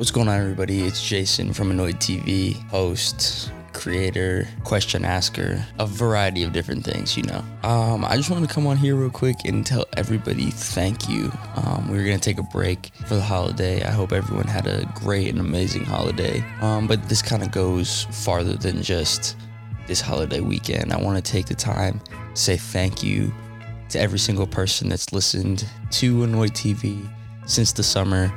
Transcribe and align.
What's 0.00 0.10
going 0.10 0.28
on, 0.28 0.40
everybody? 0.40 0.80
It's 0.80 1.06
Jason 1.06 1.52
from 1.52 1.70
Annoyed 1.70 1.96
TV, 1.96 2.54
host, 2.70 3.52
creator, 3.74 4.48
question 4.64 5.04
asker, 5.04 5.62
a 5.78 5.86
variety 5.86 6.42
of 6.42 6.54
different 6.54 6.86
things, 6.86 7.18
you 7.18 7.22
know. 7.24 7.44
Um, 7.62 8.06
I 8.06 8.16
just 8.16 8.30
wanted 8.30 8.48
to 8.48 8.54
come 8.54 8.66
on 8.66 8.78
here 8.78 8.96
real 8.96 9.10
quick 9.10 9.36
and 9.44 9.66
tell 9.66 9.84
everybody 9.98 10.50
thank 10.50 11.06
you. 11.06 11.30
Um, 11.54 11.90
we 11.90 11.98
are 11.98 12.04
going 12.06 12.18
to 12.18 12.22
take 12.24 12.38
a 12.38 12.42
break 12.44 12.92
for 13.06 13.16
the 13.16 13.20
holiday. 13.20 13.84
I 13.84 13.90
hope 13.90 14.12
everyone 14.12 14.46
had 14.46 14.66
a 14.66 14.90
great 14.94 15.28
and 15.28 15.38
amazing 15.38 15.84
holiday. 15.84 16.42
Um, 16.62 16.86
but 16.86 17.06
this 17.10 17.20
kind 17.20 17.42
of 17.42 17.50
goes 17.50 18.04
farther 18.04 18.54
than 18.54 18.82
just 18.82 19.36
this 19.86 20.00
holiday 20.00 20.40
weekend. 20.40 20.94
I 20.94 20.96
want 20.96 21.22
to 21.22 21.32
take 21.32 21.44
the 21.44 21.54
time 21.54 22.00
to 22.34 22.40
say 22.40 22.56
thank 22.56 23.02
you 23.02 23.34
to 23.90 24.00
every 24.00 24.18
single 24.18 24.46
person 24.46 24.88
that's 24.88 25.12
listened 25.12 25.66
to 25.90 26.22
Annoyed 26.22 26.52
TV 26.52 27.06
since 27.44 27.72
the 27.72 27.82
summer. 27.82 28.32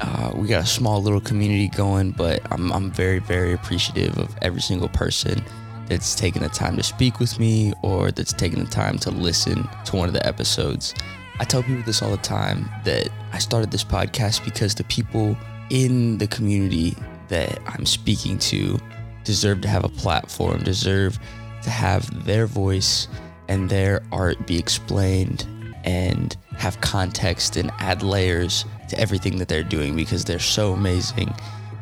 Uh, 0.00 0.32
we 0.34 0.48
got 0.48 0.62
a 0.62 0.66
small 0.66 1.02
little 1.02 1.20
community 1.20 1.68
going, 1.68 2.10
but 2.10 2.40
I'm, 2.52 2.72
I'm 2.72 2.90
very, 2.90 3.20
very 3.20 3.52
appreciative 3.52 4.18
of 4.18 4.34
every 4.42 4.60
single 4.60 4.88
person 4.88 5.42
that's 5.86 6.14
taken 6.14 6.42
the 6.42 6.48
time 6.48 6.76
to 6.76 6.82
speak 6.82 7.20
with 7.20 7.38
me 7.38 7.72
or 7.82 8.10
that's 8.10 8.32
taken 8.32 8.64
the 8.64 8.70
time 8.70 8.98
to 8.98 9.10
listen 9.10 9.68
to 9.84 9.96
one 9.96 10.08
of 10.08 10.14
the 10.14 10.26
episodes. 10.26 10.94
I 11.38 11.44
tell 11.44 11.62
people 11.62 11.82
this 11.82 12.02
all 12.02 12.10
the 12.10 12.16
time 12.18 12.68
that 12.84 13.08
I 13.32 13.38
started 13.38 13.70
this 13.70 13.84
podcast 13.84 14.44
because 14.44 14.74
the 14.74 14.84
people 14.84 15.36
in 15.70 16.18
the 16.18 16.26
community 16.26 16.96
that 17.28 17.58
I'm 17.66 17.86
speaking 17.86 18.38
to 18.38 18.78
deserve 19.24 19.60
to 19.62 19.68
have 19.68 19.84
a 19.84 19.88
platform, 19.88 20.62
deserve 20.62 21.18
to 21.62 21.70
have 21.70 22.24
their 22.24 22.46
voice 22.46 23.08
and 23.48 23.68
their 23.68 24.02
art 24.12 24.46
be 24.46 24.58
explained 24.58 25.46
and 25.84 26.36
have 26.56 26.80
context 26.80 27.56
and 27.56 27.70
add 27.78 28.02
layers 28.02 28.64
to 28.88 28.98
everything 28.98 29.38
that 29.38 29.48
they're 29.48 29.62
doing 29.62 29.94
because 29.94 30.24
they're 30.24 30.38
so 30.38 30.72
amazing. 30.72 31.32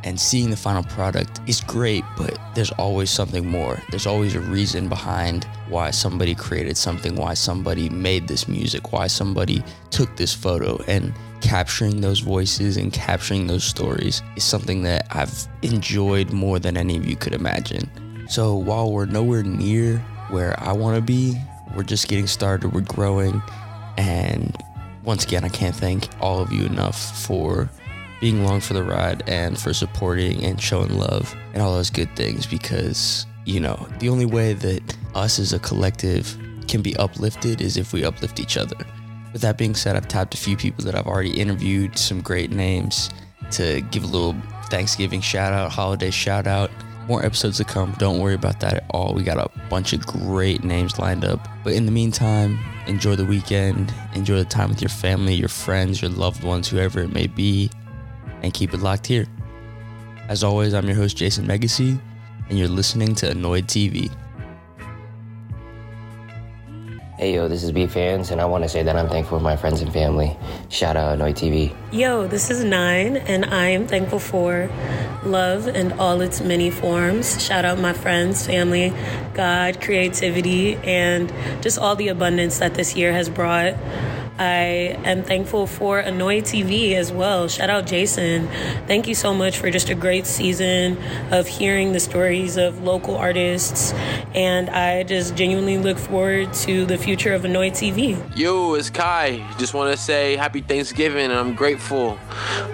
And 0.04 0.18
seeing 0.18 0.50
the 0.50 0.56
final 0.56 0.82
product 0.82 1.40
is 1.46 1.60
great, 1.60 2.02
but 2.16 2.36
there's 2.56 2.72
always 2.72 3.08
something 3.08 3.46
more. 3.46 3.80
There's 3.90 4.06
always 4.06 4.34
a 4.34 4.40
reason 4.40 4.88
behind 4.88 5.44
why 5.68 5.92
somebody 5.92 6.34
created 6.34 6.76
something, 6.76 7.14
why 7.14 7.34
somebody 7.34 7.88
made 7.88 8.26
this 8.26 8.48
music, 8.48 8.92
why 8.92 9.06
somebody 9.06 9.62
took 9.90 10.16
this 10.16 10.34
photo. 10.34 10.82
And 10.88 11.14
capturing 11.40 12.00
those 12.00 12.18
voices 12.18 12.76
and 12.76 12.92
capturing 12.92 13.46
those 13.46 13.62
stories 13.62 14.22
is 14.36 14.42
something 14.42 14.82
that 14.82 15.06
I've 15.10 15.46
enjoyed 15.62 16.32
more 16.32 16.58
than 16.58 16.76
any 16.76 16.96
of 16.96 17.06
you 17.06 17.14
could 17.14 17.34
imagine. 17.34 17.88
So 18.28 18.56
while 18.56 18.90
we're 18.90 19.06
nowhere 19.06 19.44
near 19.44 19.98
where 20.30 20.58
I 20.58 20.72
want 20.72 20.96
to 20.96 21.02
be, 21.02 21.36
we're 21.76 21.82
just 21.84 22.08
getting 22.08 22.26
started, 22.26 22.72
we're 22.72 22.80
growing. 22.80 23.40
And 23.96 24.56
once 25.04 25.24
again, 25.24 25.44
I 25.44 25.48
can't 25.48 25.74
thank 25.74 26.08
all 26.20 26.40
of 26.40 26.52
you 26.52 26.64
enough 26.64 27.24
for 27.26 27.70
being 28.20 28.44
along 28.44 28.60
for 28.60 28.74
the 28.74 28.84
ride 28.84 29.28
and 29.28 29.58
for 29.58 29.74
supporting 29.74 30.44
and 30.44 30.60
showing 30.60 30.96
love 30.96 31.34
and 31.54 31.62
all 31.62 31.74
those 31.74 31.90
good 31.90 32.14
things 32.14 32.46
because, 32.46 33.26
you 33.44 33.58
know, 33.58 33.88
the 33.98 34.08
only 34.08 34.26
way 34.26 34.52
that 34.52 34.96
us 35.14 35.40
as 35.40 35.52
a 35.52 35.58
collective 35.58 36.36
can 36.68 36.82
be 36.82 36.94
uplifted 36.96 37.60
is 37.60 37.76
if 37.76 37.92
we 37.92 38.04
uplift 38.04 38.38
each 38.38 38.56
other. 38.56 38.76
With 39.32 39.42
that 39.42 39.58
being 39.58 39.74
said, 39.74 39.96
I've 39.96 40.08
tapped 40.08 40.34
a 40.34 40.36
few 40.36 40.56
people 40.56 40.84
that 40.84 40.94
I've 40.94 41.06
already 41.06 41.38
interviewed, 41.38 41.98
some 41.98 42.20
great 42.20 42.50
names 42.52 43.10
to 43.52 43.80
give 43.90 44.04
a 44.04 44.06
little 44.06 44.36
Thanksgiving 44.66 45.20
shout 45.20 45.52
out, 45.52 45.72
holiday 45.72 46.10
shout 46.10 46.46
out. 46.46 46.70
More 47.08 47.24
episodes 47.24 47.56
to 47.56 47.64
come. 47.64 47.92
Don't 47.98 48.20
worry 48.20 48.34
about 48.34 48.60
that 48.60 48.74
at 48.74 48.84
all. 48.90 49.14
We 49.14 49.24
got 49.24 49.38
a 49.38 49.50
bunch 49.68 49.92
of 49.92 50.06
great 50.06 50.62
names 50.62 50.98
lined 50.98 51.24
up. 51.24 51.48
But 51.64 51.72
in 51.72 51.86
the 51.86 51.92
meantime, 51.92 52.58
enjoy 52.86 53.16
the 53.16 53.24
weekend, 53.24 53.92
enjoy 54.14 54.36
the 54.36 54.44
time 54.44 54.68
with 54.68 54.80
your 54.80 54.88
family, 54.88 55.34
your 55.34 55.48
friends, 55.48 56.02
your 56.02 56.10
loved 56.10 56.42
ones, 56.42 56.68
whoever 56.68 57.00
it 57.00 57.12
may 57.12 57.26
be, 57.26 57.70
and 58.42 58.52
keep 58.52 58.74
it 58.74 58.80
locked 58.80 59.06
here. 59.06 59.26
As 60.28 60.44
always, 60.44 60.74
I'm 60.74 60.86
your 60.86 60.96
host, 60.96 61.16
Jason 61.16 61.46
Megacy, 61.46 62.00
and 62.48 62.58
you're 62.58 62.68
listening 62.68 63.14
to 63.16 63.30
Annoyed 63.30 63.66
TV. 63.66 64.10
Hey 67.22 67.36
yo, 67.36 67.46
this 67.46 67.62
is 67.62 67.70
B 67.70 67.86
Fans, 67.86 68.32
and 68.32 68.40
I 68.40 68.46
want 68.46 68.64
to 68.64 68.68
say 68.68 68.82
that 68.82 68.96
I'm 68.96 69.08
thankful 69.08 69.38
for 69.38 69.44
my 69.44 69.54
friends 69.54 69.80
and 69.80 69.92
family. 69.92 70.36
Shout 70.70 70.96
out 70.96 71.14
Annoy 71.14 71.32
TV. 71.32 71.72
Yo, 71.92 72.26
this 72.26 72.50
is 72.50 72.64
Nine, 72.64 73.16
and 73.16 73.44
I 73.44 73.68
am 73.68 73.86
thankful 73.86 74.18
for 74.18 74.68
love 75.24 75.68
and 75.68 75.92
all 76.00 76.20
its 76.20 76.40
many 76.40 76.68
forms. 76.68 77.40
Shout 77.40 77.64
out 77.64 77.78
my 77.78 77.92
friends, 77.92 78.44
family, 78.44 78.92
God, 79.34 79.80
creativity, 79.80 80.74
and 80.78 81.32
just 81.62 81.78
all 81.78 81.94
the 81.94 82.08
abundance 82.08 82.58
that 82.58 82.74
this 82.74 82.96
year 82.96 83.12
has 83.12 83.28
brought. 83.28 83.74
I 84.38 84.98
am 85.04 85.22
thankful 85.22 85.68
for 85.68 86.00
Annoy 86.00 86.40
TV 86.40 86.94
as 86.94 87.12
well. 87.12 87.46
Shout 87.46 87.70
out 87.70 87.86
Jason. 87.86 88.48
Thank 88.88 89.06
you 89.06 89.14
so 89.14 89.32
much 89.32 89.58
for 89.58 89.70
just 89.70 89.90
a 89.90 89.94
great 89.94 90.26
season 90.26 90.98
of 91.30 91.46
hearing 91.46 91.92
the 91.92 92.00
stories 92.00 92.56
of 92.56 92.82
local 92.82 93.14
artists. 93.16 93.92
And 94.34 94.70
I 94.70 95.02
just 95.02 95.34
genuinely 95.36 95.78
look 95.78 95.98
forward 95.98 96.52
to 96.54 96.86
the 96.86 96.96
future 96.96 97.34
of 97.34 97.44
Annoy 97.44 97.70
TV. 97.70 98.16
Yo, 98.36 98.74
it's 98.74 98.88
Kai. 98.88 99.46
Just 99.58 99.74
want 99.74 99.94
to 99.94 100.02
say 100.02 100.36
happy 100.36 100.62
Thanksgiving. 100.62 101.24
And 101.24 101.34
I'm 101.34 101.54
grateful. 101.54 102.18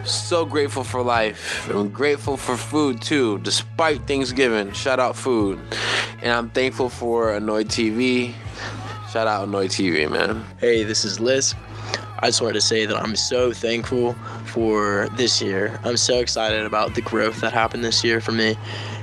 So 0.05 0.45
grateful 0.45 0.85
for 0.85 1.03
life. 1.03 1.69
I'm 1.69 1.91
grateful 1.91 2.37
for 2.37 2.57
food 2.57 3.03
too, 3.03 3.39
despite 3.39 4.07
Thanksgiving. 4.07 4.73
Shout 4.73 5.01
out 5.01 5.17
food. 5.17 5.59
And 6.23 6.33
I'm 6.33 6.51
thankful 6.51 6.89
for 6.89 7.35
Annoy 7.35 7.65
TV. 7.65 8.35
Shout 9.11 9.27
out 9.27 9.49
Annoy 9.49 9.67
TV, 9.67 10.11
man. 10.11 10.45
Hey, 10.59 10.85
this 10.85 11.05
is 11.05 11.19
Liz. 11.19 11.55
I 12.21 12.27
just 12.27 12.41
wanted 12.41 12.55
to 12.55 12.61
say 12.61 12.85
that 12.85 12.97
I'm 12.97 13.15
so 13.15 13.53
thankful 13.53 14.15
for 14.45 15.09
this 15.13 15.41
year. 15.41 15.79
I'm 15.85 15.97
so 15.97 16.19
excited 16.19 16.65
about 16.65 16.95
the 16.95 17.01
growth 17.01 17.41
that 17.43 17.53
happened 17.53 17.85
this 17.85 18.03
year 18.03 18.21
for 18.21 18.33
me. 18.33 18.57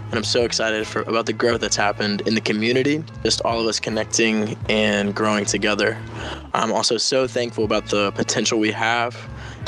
And 0.08 0.16
I'm 0.16 0.24
so 0.26 0.44
excited 0.44 0.86
for 0.86 1.02
about 1.04 1.26
the 1.26 1.34
growth 1.34 1.62
that's 1.62 1.78
happened 1.78 2.22
in 2.28 2.36
the 2.36 2.42
community, 2.42 3.04
just 3.24 3.42
all 3.42 3.60
of 3.60 3.68
us 3.68 3.80
connecting 3.80 4.58
and 4.70 5.16
growing 5.16 5.46
together. 5.46 5.98
I'm 6.54 6.74
also 6.74 6.98
so 6.98 7.26
thankful 7.26 7.64
about 7.64 7.88
the 7.88 8.12
potential 8.12 8.60
we 8.60 8.72
have 8.72 9.18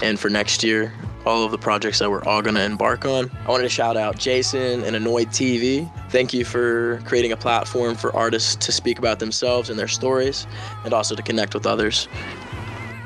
and 0.04 0.20
for 0.20 0.30
next 0.30 0.64
year 0.64 0.94
all 1.28 1.44
of 1.44 1.52
the 1.52 1.58
projects 1.58 2.00
that 2.00 2.10
we're 2.10 2.24
all 2.24 2.42
going 2.42 2.56
to 2.56 2.64
embark 2.64 3.06
on. 3.06 3.30
I 3.46 3.50
wanted 3.50 3.64
to 3.64 3.70
shout 3.70 3.98
out 3.98 4.18
Jason 4.18 4.84
and 4.84 4.96
Annoyed 4.96 5.28
TV. 5.28 5.92
Thank 6.10 6.34
you 6.34 6.46
for 6.46 7.02
creating 7.04 7.34
a 7.34 7.38
platform 7.38 7.96
for 7.96 8.16
artists 8.16 8.56
to 8.66 8.72
speak 8.72 8.98
about 8.98 9.20
themselves 9.20 9.70
and 9.70 9.78
their 9.78 9.90
stories 9.90 10.48
and 10.86 10.94
also 10.94 11.16
to 11.16 11.22
connect 11.22 11.54
with 11.54 11.66
others. 11.66 12.08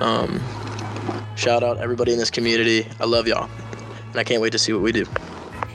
Um, 0.02 0.42
shout 1.36 1.64
out 1.64 1.78
everybody 1.78 2.12
in 2.12 2.18
this 2.18 2.32
community. 2.32 2.88
I 3.00 3.06
love 3.06 3.28
y'all. 3.28 3.50
And 4.08 4.16
I 4.20 4.24
can't 4.24 4.42
wait 4.42 4.52
to 4.52 4.60
see 4.60 4.74
what 4.74 4.82
we 4.82 4.92
do. 4.92 5.06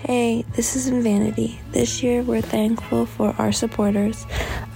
Hey, 0.03 0.45
this 0.55 0.77
is 0.77 0.89
in 0.89 1.03
Vanity. 1.03 1.61
This 1.71 2.03
year, 2.03 2.23
we're 2.23 2.43
thankful 2.43 3.07
for 3.07 3.35
our 3.39 3.51
supporters, 3.51 4.27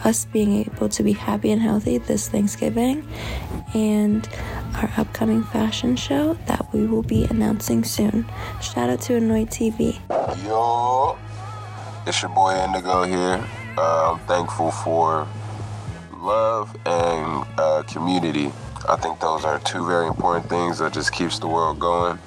us 0.05 0.25
being 0.25 0.65
able 0.65 0.89
to 0.89 1.03
be 1.03 1.13
happy 1.13 1.51
and 1.51 1.61
healthy 1.61 1.99
this 1.99 2.29
Thanksgiving, 2.29 3.07
and 3.75 4.29
our 4.77 4.91
upcoming 4.97 5.43
fashion 5.45 5.95
show 5.95 6.35
that 6.47 6.73
we 6.73 6.87
will 6.87 7.03
be 7.03 7.25
announcing 7.25 7.85
soon. 7.85 8.25
Shout 8.61 8.89
out 8.89 9.01
to 9.03 9.17
Annoyed 9.17 9.51
TV. 9.51 9.99
Yo, 10.45 11.19
it's 12.07 12.23
your 12.23 12.31
boy 12.33 12.55
Indigo 12.65 13.03
here. 13.03 13.45
Uh, 13.77 14.13
I'm 14.13 14.19
thankful 14.27 14.71
for 14.71 15.29
love 16.17 16.77
and 16.87 17.47
uh, 17.59 17.83
community. 17.87 18.53
I 18.89 18.97
think 18.97 19.21
those 19.21 19.45
are 19.45 19.59
two 19.61 19.87
very 19.87 20.07
important 20.07 20.49
things 20.49 20.79
that 20.79 20.93
just 20.93 21.13
keeps 21.13 21.39
the 21.39 21.47
world 21.47 21.79
going. 21.79 22.19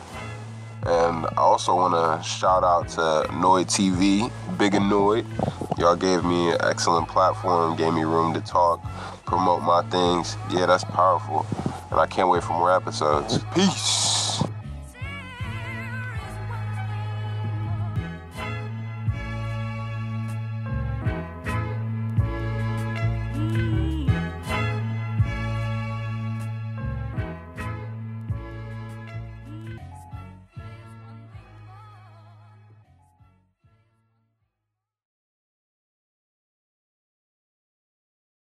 And 0.86 1.26
I 1.26 1.38
also 1.38 1.76
want 1.76 1.94
to 1.94 2.28
shout 2.28 2.64
out 2.64 2.90
to 2.90 3.30
Annoyed 3.32 3.68
TV, 3.68 4.32
Big 4.58 4.76
Annoyed. 4.76 5.26
Y'all 5.78 5.96
gave 5.96 6.24
me 6.24 6.52
an 6.52 6.58
excellent 6.62 7.08
platform, 7.08 7.76
gave 7.76 7.94
me 7.94 8.04
room 8.04 8.34
to 8.34 8.42
talk, 8.42 8.84
promote 9.26 9.64
my 9.64 9.82
things. 9.90 10.38
Yeah, 10.52 10.66
that's 10.66 10.84
powerful. 10.84 11.46
And 11.90 12.00
I 12.00 12.06
can't 12.06 12.30
wait 12.30 12.44
for 12.44 12.54
more 12.54 12.76
episodes. 12.76 13.40
Peace. 13.56 14.03